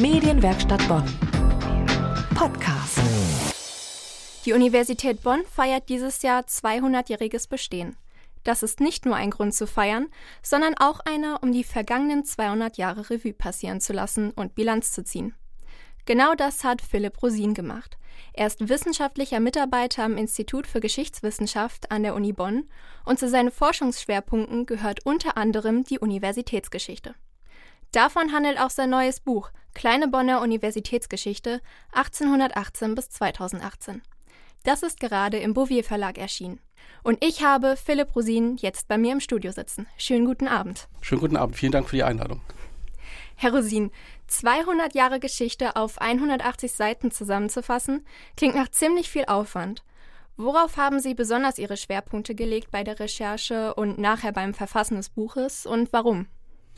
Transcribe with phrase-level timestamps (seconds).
[0.00, 1.02] Medienwerkstatt Bonn.
[2.36, 3.00] Podcast.
[4.44, 7.96] Die Universität Bonn feiert dieses Jahr 200-jähriges Bestehen.
[8.44, 10.06] Das ist nicht nur ein Grund zu feiern,
[10.40, 15.02] sondern auch einer, um die vergangenen 200 Jahre Revue passieren zu lassen und Bilanz zu
[15.02, 15.34] ziehen.
[16.06, 17.98] Genau das hat Philipp Rosin gemacht.
[18.34, 22.68] Er ist wissenschaftlicher Mitarbeiter am Institut für Geschichtswissenschaft an der Uni Bonn
[23.04, 27.16] und zu seinen Forschungsschwerpunkten gehört unter anderem die Universitätsgeschichte.
[27.92, 31.60] Davon handelt auch sein neues Buch Kleine Bonner Universitätsgeschichte
[31.92, 34.02] 1818 bis 2018.
[34.64, 36.60] Das ist gerade im Bouvier Verlag erschienen.
[37.02, 39.86] Und ich habe Philipp Rosin jetzt bei mir im Studio sitzen.
[39.96, 40.88] Schönen guten Abend.
[41.00, 41.56] Schönen guten Abend.
[41.56, 42.42] Vielen Dank für die Einladung.
[43.36, 43.90] Herr Rosin,
[44.26, 48.04] 200 Jahre Geschichte auf 180 Seiten zusammenzufassen,
[48.36, 49.84] klingt nach ziemlich viel Aufwand.
[50.36, 55.08] Worauf haben Sie besonders Ihre Schwerpunkte gelegt bei der Recherche und nachher beim Verfassen des
[55.08, 56.26] Buches und warum?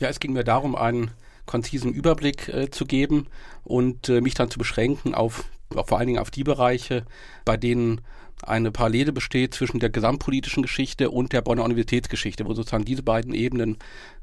[0.01, 1.11] Ja, es ging mir darum, einen
[1.45, 3.27] konzisen Überblick äh, zu geben
[3.63, 7.05] und äh, mich dann zu beschränken auf, auf vor allen Dingen auf die Bereiche,
[7.45, 8.01] bei denen
[8.41, 13.35] eine Parallele besteht zwischen der gesamtpolitischen Geschichte und der Bonner Universitätsgeschichte, wo sozusagen diese beiden
[13.35, 13.77] Ebenen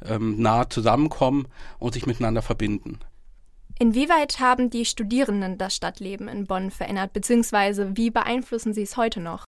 [0.05, 1.47] ähm, nahe zusammenkommen
[1.79, 2.98] und sich miteinander verbinden.
[3.79, 9.20] Inwieweit haben die Studierenden das Stadtleben in Bonn verändert, beziehungsweise wie beeinflussen sie es heute
[9.20, 9.45] noch?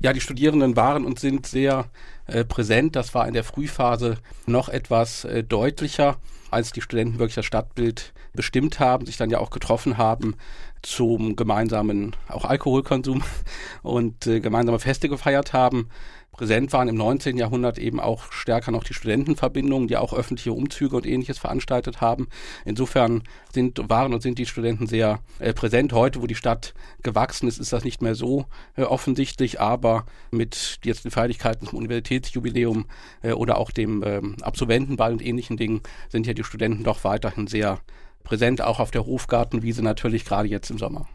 [0.00, 1.86] Ja, die Studierenden waren und sind sehr
[2.26, 2.96] äh, präsent.
[2.96, 4.16] Das war in der Frühphase
[4.46, 6.16] noch etwas äh, deutlicher,
[6.50, 10.36] als die Studenten wirklich das Stadtbild bestimmt haben, sich dann ja auch getroffen haben
[10.82, 13.22] zum gemeinsamen auch Alkoholkonsum
[13.82, 15.88] und äh, gemeinsame Feste gefeiert haben
[16.32, 17.36] präsent waren im 19.
[17.36, 22.28] Jahrhundert eben auch stärker noch die Studentenverbindungen, die auch öffentliche Umzüge und ähnliches veranstaltet haben.
[22.64, 25.92] Insofern sind, waren und sind die Studenten sehr äh, präsent.
[25.92, 26.72] Heute, wo die Stadt
[27.02, 31.78] gewachsen ist, ist das nicht mehr so äh, offensichtlich, aber mit jetzt den Feierlichkeiten zum
[31.78, 32.86] Universitätsjubiläum
[33.22, 37.46] äh, oder auch dem ähm, Absolventenball und ähnlichen Dingen sind ja die Studenten doch weiterhin
[37.46, 37.80] sehr
[38.24, 41.08] präsent, auch auf der Hofgartenwiese natürlich gerade jetzt im Sommer.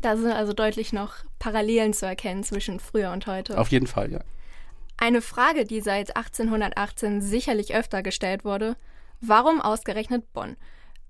[0.00, 3.58] Da sind also deutlich noch Parallelen zu erkennen zwischen früher und heute.
[3.58, 4.20] Auf jeden Fall, ja.
[5.02, 8.76] Eine Frage, die seit 1818 sicherlich öfter gestellt wurde,
[9.20, 10.56] warum ausgerechnet Bonn?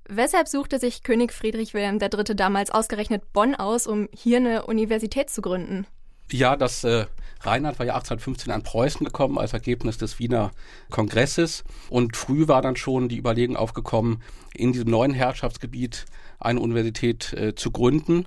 [0.09, 2.35] Weshalb suchte sich König Friedrich Wilhelm III.
[2.35, 5.87] damals ausgerechnet Bonn aus, um hier eine Universität zu gründen?
[6.31, 7.05] Ja, das äh,
[7.43, 10.53] Rheinland war ja 1815 an Preußen gekommen als Ergebnis des Wiener
[10.89, 14.23] Kongresses und früh war dann schon die Überlegung aufgekommen,
[14.55, 16.07] in diesem neuen Herrschaftsgebiet
[16.41, 18.25] eine Universität äh, zu gründen.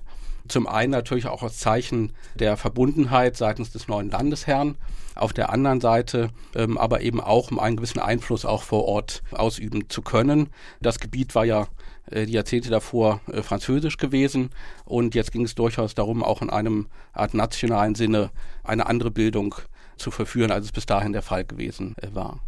[0.48, 4.76] Zum einen natürlich auch als Zeichen der Verbundenheit seitens des neuen Landesherrn,
[5.14, 9.22] auf der anderen Seite ähm, aber eben auch, um einen gewissen Einfluss auch vor Ort
[9.32, 10.50] ausüben zu können.
[10.80, 11.68] Das Gebiet war ja
[12.10, 14.50] äh, die Jahrzehnte davor äh, französisch gewesen
[14.84, 18.30] und jetzt ging es durchaus darum, auch in einem Art nationalen Sinne
[18.62, 19.54] eine andere Bildung
[19.96, 22.40] zu verführen, als es bis dahin der Fall gewesen äh, war.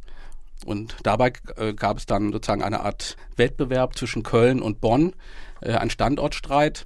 [0.67, 5.15] Und dabei äh, gab es dann sozusagen eine Art Wettbewerb zwischen Köln und Bonn,
[5.61, 6.85] äh, ein Standortstreit.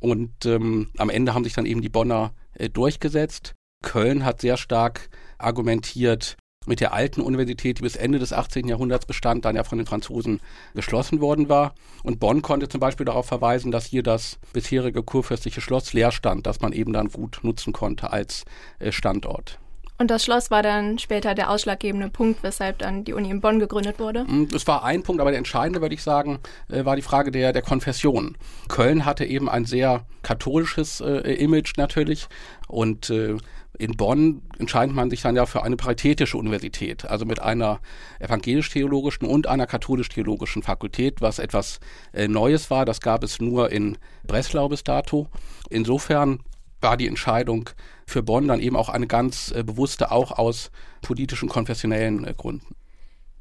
[0.00, 3.54] Und ähm, am Ende haben sich dann eben die Bonner äh, durchgesetzt.
[3.82, 8.68] Köln hat sehr stark argumentiert mit der alten Universität, die bis Ende des 18.
[8.68, 10.40] Jahrhunderts bestand, dann ja von den Franzosen
[10.74, 11.74] geschlossen worden war.
[12.02, 16.46] Und Bonn konnte zum Beispiel darauf verweisen, dass hier das bisherige kurfürstliche Schloss leer stand,
[16.46, 18.44] das man eben dann gut nutzen konnte als
[18.78, 19.58] äh, Standort.
[20.00, 23.58] Und das Schloss war dann später der ausschlaggebende Punkt, weshalb dann die Uni in Bonn
[23.58, 24.24] gegründet wurde?
[24.54, 26.38] Es war ein Punkt, aber der entscheidende, würde ich sagen,
[26.70, 28.38] äh, war die Frage der, der Konfession.
[28.68, 32.28] Köln hatte eben ein sehr katholisches äh, Image natürlich
[32.66, 33.36] und äh,
[33.78, 37.80] in Bonn entscheidet man sich dann ja für eine paritätische Universität, also mit einer
[38.20, 41.78] evangelisch-theologischen und einer katholisch-theologischen Fakultät, was etwas
[42.14, 42.86] äh, Neues war.
[42.86, 45.28] Das gab es nur in Breslau bis dato.
[45.68, 46.40] Insofern
[46.80, 47.70] war die Entscheidung
[48.06, 50.70] für Bonn dann eben auch eine ganz äh, bewusste, auch aus
[51.02, 52.74] politischen, konfessionellen äh, Gründen.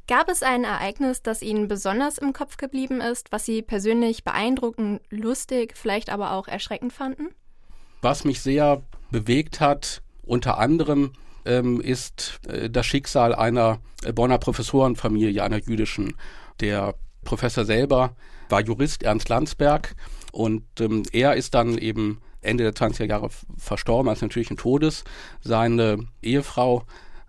[0.08, 5.02] Gab es ein Ereignis, das Ihnen besonders im Kopf geblieben ist, was Sie persönlich beeindruckend,
[5.10, 7.28] lustig, vielleicht aber auch erschreckend fanden?
[8.02, 11.12] Was mich sehr bewegt hat, unter anderem
[11.46, 16.16] ähm, ist äh, das Schicksal einer äh, Bonner Professorenfamilie, einer jüdischen.
[16.60, 18.16] Der Professor selber
[18.50, 19.96] war Jurist Ernst Landsberg
[20.32, 25.04] und ähm, er ist dann eben Ende der 20er Jahre verstorben als natürlichen Todes.
[25.42, 26.84] Seine Ehefrau,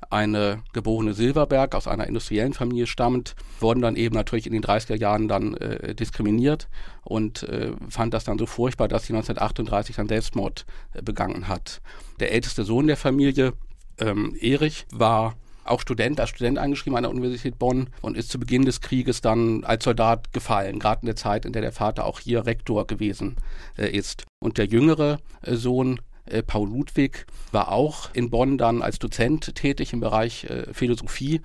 [0.09, 4.97] eine geborene Silberberg aus einer industriellen Familie stammt, wurden dann eben natürlich in den 30er
[4.97, 6.69] Jahren dann äh, diskriminiert
[7.03, 11.81] und äh, fand das dann so furchtbar, dass sie 1938 dann Selbstmord äh, begangen hat.
[12.19, 13.53] Der älteste Sohn der Familie,
[13.99, 15.35] ähm, Erich, war
[15.65, 19.21] auch Student, als Student eingeschrieben an der Universität Bonn und ist zu Beginn des Krieges
[19.21, 22.87] dann als Soldat gefallen, gerade in der Zeit, in der der Vater auch hier Rektor
[22.87, 23.37] gewesen
[23.77, 24.25] äh, ist.
[24.41, 29.55] Und der jüngere äh, Sohn, äh, Paul Ludwig, war auch in Bonn dann als Dozent
[29.55, 31.41] tätig im Bereich äh, Philosophie,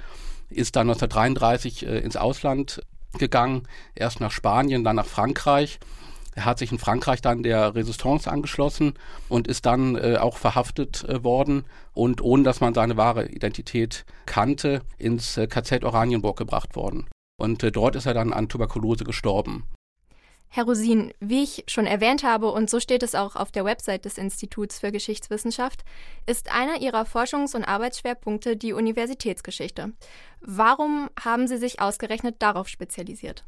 [0.50, 2.81] ist dann 1933 äh, ins Ausland
[3.17, 3.63] gegangen,
[3.95, 5.79] erst nach Spanien, dann nach Frankreich.
[6.35, 8.93] Er hat sich in Frankreich dann der Resistance angeschlossen
[9.29, 14.05] und ist dann äh, auch verhaftet äh, worden und ohne dass man seine wahre Identität
[14.25, 17.07] kannte, ins äh, KZ Oranienburg gebracht worden.
[17.37, 19.63] Und äh, dort ist er dann an Tuberkulose gestorben.
[20.49, 24.05] Herr Rosin, wie ich schon erwähnt habe, und so steht es auch auf der Website
[24.05, 25.83] des Instituts für Geschichtswissenschaft,
[26.25, 29.93] ist einer Ihrer Forschungs- und Arbeitsschwerpunkte die Universitätsgeschichte.
[30.41, 33.43] Warum haben Sie sich ausgerechnet darauf spezialisiert?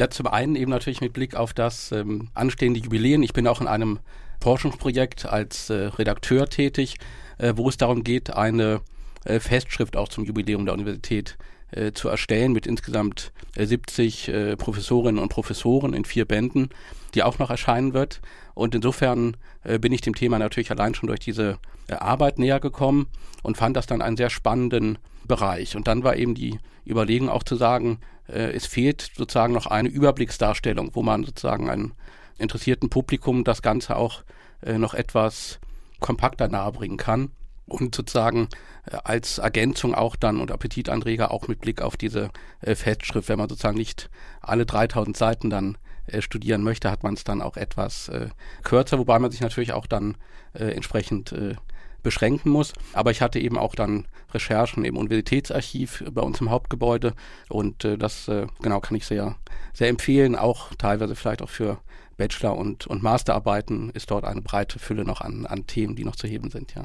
[0.00, 3.22] Ja, zum einen eben natürlich mit Blick auf das ähm, anstehende Jubiläen.
[3.22, 3.98] Ich bin auch in einem
[4.40, 6.96] Forschungsprojekt als äh, Redakteur tätig,
[7.36, 8.80] äh, wo es darum geht, eine
[9.26, 11.36] äh, Festschrift auch zum Jubiläum der Universität
[11.72, 16.70] äh, zu erstellen mit insgesamt äh, 70 äh, Professorinnen und Professoren in vier Bänden,
[17.14, 18.22] die auch noch erscheinen wird.
[18.54, 21.58] Und insofern äh, bin ich dem Thema natürlich allein schon durch diese
[21.88, 23.08] äh, Arbeit näher gekommen
[23.42, 24.96] und fand das dann einen sehr spannenden
[25.28, 25.76] Bereich.
[25.76, 27.98] Und dann war eben die Überlegung auch zu sagen,
[28.32, 31.92] äh, es fehlt sozusagen noch eine Überblicksdarstellung, wo man sozusagen einem
[32.38, 34.22] interessierten Publikum das Ganze auch
[34.62, 35.58] noch etwas
[36.00, 37.30] kompakter nahebringen kann
[37.70, 38.48] und sozusagen
[38.86, 42.30] äh, als Ergänzung auch dann und Appetitanreger auch mit Blick auf diese
[42.60, 44.10] äh, Festschrift, wenn man sozusagen nicht
[44.40, 48.28] alle 3000 Seiten dann äh, studieren möchte, hat man es dann auch etwas äh,
[48.62, 50.16] kürzer, wobei man sich natürlich auch dann
[50.52, 51.54] äh, entsprechend äh,
[52.02, 52.72] beschränken muss.
[52.92, 57.14] Aber ich hatte eben auch dann Recherchen im Universitätsarchiv bei uns im Hauptgebäude
[57.48, 59.36] und äh, das äh, genau kann ich sehr,
[59.72, 61.78] sehr empfehlen, auch teilweise vielleicht auch für
[62.16, 66.16] Bachelor- und, und Masterarbeiten ist dort eine breite Fülle noch an, an Themen, die noch
[66.16, 66.84] zu heben sind, ja.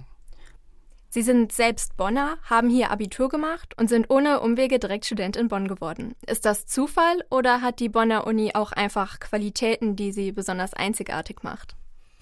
[1.10, 5.48] Sie sind selbst Bonner, haben hier Abitur gemacht und sind ohne Umwege direkt Student in
[5.48, 6.14] Bonn geworden.
[6.28, 11.38] Ist das Zufall oder hat die Bonner Uni auch einfach Qualitäten, die sie besonders einzigartig
[11.42, 11.78] macht?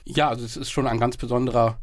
[0.06, 1.80] Ja, also es ist schon ein ganz besonderer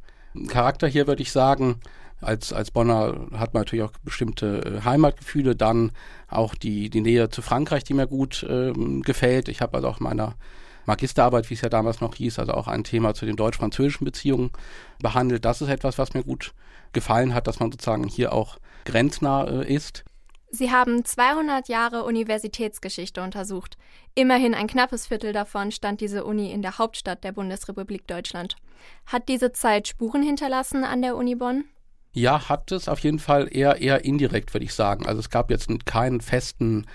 [0.48, 1.80] Charakter hier, würde ich sagen.
[2.20, 5.92] Als, als Bonner hat man natürlich auch bestimmte äh, Heimatgefühle, dann
[6.28, 9.48] auch die, die Nähe zu Frankreich, die mir gut äh, gefällt.
[9.48, 10.34] Ich habe also auch in meiner
[10.84, 14.50] Magisterarbeit, wie es ja damals noch hieß, also auch ein Thema zu den deutsch-französischen Beziehungen
[15.00, 15.44] behandelt.
[15.44, 16.52] Das ist etwas, was mir gut
[16.92, 20.04] gefallen hat, dass man sozusagen hier auch grenznah äh, ist.
[20.52, 23.78] Sie haben 200 Jahre Universitätsgeschichte untersucht.
[24.16, 28.56] Immerhin ein knappes Viertel davon stand diese Uni in der Hauptstadt der Bundesrepublik Deutschland.
[29.06, 31.64] Hat diese Zeit Spuren hinterlassen an der Uni Bonn?
[32.12, 35.06] Ja, hat es auf jeden Fall eher eher indirekt, würde ich sagen.
[35.06, 36.86] Also es gab jetzt keinen festen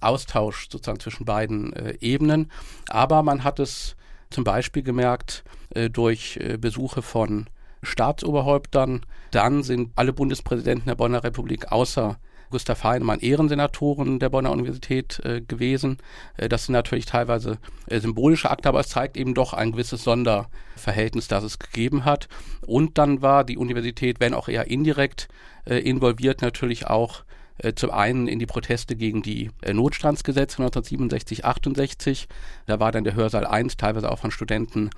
[0.00, 2.50] Austausch sozusagen zwischen beiden äh, Ebenen,
[2.88, 3.96] aber man hat es
[4.30, 7.46] zum Beispiel gemerkt äh, durch äh, Besuche von
[7.82, 9.06] Staatsoberhäuptern.
[9.30, 12.18] Dann sind alle Bundespräsidenten der Bonner Republik außer
[12.54, 15.98] Gustav Heinemann Ehrensenatoren der Bonner Universität äh, gewesen.
[16.36, 17.58] Äh, das sind natürlich teilweise
[17.88, 22.28] äh, symbolische Akte, aber es zeigt eben doch ein gewisses Sonderverhältnis, das es gegeben hat.
[22.64, 25.26] Und dann war die Universität, wenn auch eher indirekt,
[25.64, 27.24] äh, involviert natürlich auch
[27.58, 32.28] äh, zum einen in die Proteste gegen die äh, Notstandsgesetze 1967, 68.
[32.66, 34.90] Da war dann der Hörsaal 1 teilweise auch von Studenten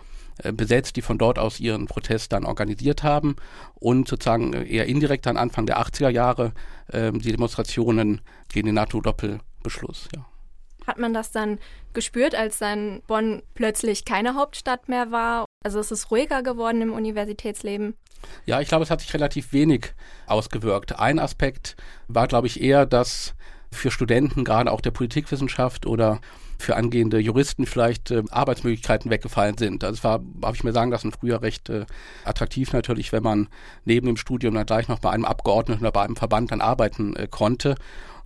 [0.52, 3.36] besetzt, die von dort aus ihren Protest dann organisiert haben
[3.74, 6.52] und sozusagen äh, eher indirekt dann Anfang der 80er Jahre
[6.88, 10.08] äh, die Demonstrationen gegen den NATO-Doppelbeschluss.
[10.14, 10.26] Ja.
[10.86, 11.58] Hat man das dann
[11.94, 15.46] gespürt, als dann Bonn plötzlich keine Hauptstadt mehr war?
[15.64, 17.94] Also ist es ruhiger geworden im Universitätsleben?
[18.44, 19.94] Ja, ich glaube, es hat sich relativ wenig
[20.26, 20.98] ausgewirkt.
[20.98, 21.76] Ein Aspekt
[22.08, 23.34] war, glaube ich, eher, dass
[23.72, 26.20] für Studenten, gerade auch der Politikwissenschaft oder
[26.58, 29.84] für angehende Juristen vielleicht äh, Arbeitsmöglichkeiten weggefallen sind.
[29.84, 31.86] Also es war, habe ich mir sagen lassen, früher recht äh,
[32.25, 33.48] attraktiv natürlich, wenn man
[33.84, 37.15] neben dem Studium dann gleich noch bei einem Abgeordneten oder bei einem Verband dann arbeiten
[37.17, 37.75] äh, konnte.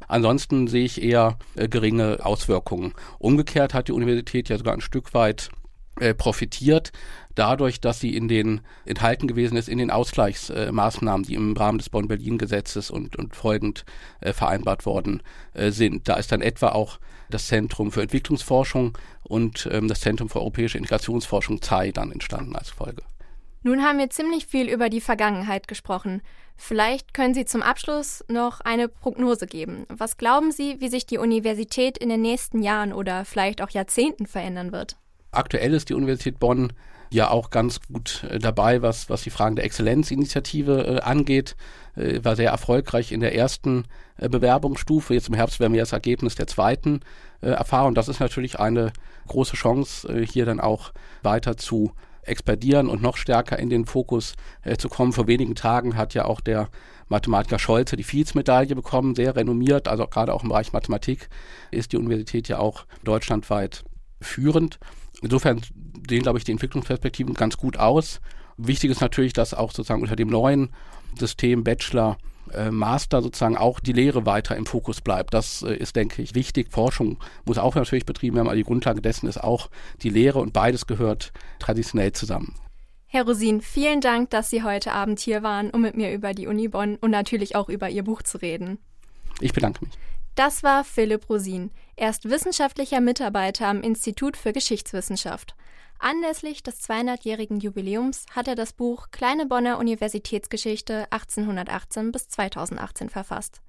[0.08, 2.94] Ansonsten sehe ich eher äh, geringe Auswirkungen.
[3.18, 5.50] Umgekehrt hat die Universität ja sogar ein Stück weit
[6.00, 6.92] äh, profitiert
[7.34, 11.78] dadurch, dass sie in den enthalten gewesen ist in den Ausgleichsmaßnahmen, äh, die im Rahmen
[11.78, 13.84] des Bonn-Berlin-Gesetzes und, und folgend
[14.20, 15.22] äh, vereinbart worden
[15.54, 16.08] äh, sind.
[16.08, 16.98] Da ist dann etwa auch
[17.30, 22.70] das Zentrum für Entwicklungsforschung und ähm, das Zentrum für europäische Integrationsforschung ZAI dann entstanden als
[22.70, 23.02] Folge.
[23.62, 26.22] Nun haben wir ziemlich viel über die Vergangenheit gesprochen.
[26.56, 29.86] Vielleicht können Sie zum Abschluss noch eine Prognose geben.
[29.88, 34.26] Was glauben Sie, wie sich die Universität in den nächsten Jahren oder vielleicht auch Jahrzehnten
[34.26, 34.96] verändern wird?
[35.32, 36.72] Aktuell ist die Universität Bonn
[37.12, 41.56] ja auch ganz gut äh, dabei, was, was die Fragen der Exzellenzinitiative äh, angeht.
[41.96, 43.84] Äh, war sehr erfolgreich in der ersten
[44.18, 45.14] Bewerbungsstufe.
[45.14, 47.00] Jetzt im Herbst werden wir das Ergebnis der zweiten
[47.40, 47.94] erfahren.
[47.94, 48.92] Das ist natürlich eine
[49.28, 54.76] große Chance, hier dann auch weiter zu expandieren und noch stärker in den Fokus äh,
[54.76, 55.12] zu kommen.
[55.12, 56.68] Vor wenigen Tagen hat ja auch der
[57.08, 61.28] Mathematiker Scholze die Fields-Medaille bekommen, sehr renommiert, also gerade auch im Bereich Mathematik
[61.70, 63.84] ist die Universität ja auch deutschlandweit
[64.20, 64.78] führend.
[65.22, 65.60] Insofern
[66.08, 68.20] sehen, glaube ich, die Entwicklungsperspektiven ganz gut aus.
[68.56, 70.70] Wichtig ist natürlich, dass auch sozusagen unter dem neuen
[71.18, 72.18] System Bachelor
[72.52, 75.34] äh, Master sozusagen auch die Lehre weiter im Fokus bleibt.
[75.34, 76.70] Das äh, ist, denke ich, wichtig.
[76.70, 79.70] Forschung muss auch natürlich betrieben werden, aber die Grundlage dessen ist auch
[80.02, 82.54] die Lehre und beides gehört traditionell zusammen.
[83.06, 86.46] Herr Rosin, vielen Dank, dass Sie heute Abend hier waren, um mit mir über die
[86.46, 88.78] Uni Bonn und natürlich auch über Ihr Buch zu reden.
[89.40, 89.94] Ich bedanke mich.
[90.34, 91.70] Das war Philipp Rosin.
[91.96, 95.54] Er ist wissenschaftlicher Mitarbeiter am Institut für Geschichtswissenschaft.
[95.98, 103.60] Anlässlich des 200-jährigen Jubiläums hat er das Buch Kleine Bonner Universitätsgeschichte 1818 bis 2018 verfasst.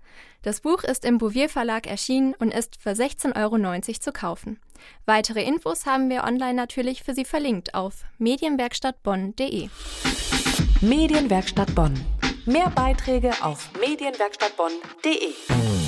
[0.41, 4.61] Das Buch ist im Bouvier Verlag erschienen und ist für 16,90 Euro zu kaufen.
[5.05, 9.67] Weitere Infos haben wir online natürlich für Sie verlinkt auf medienwerkstattbonn.de.
[10.79, 11.99] Medienwerkstatt Bonn.
[12.45, 15.80] Mehr Beiträge auf medienwerkstattbonn.de.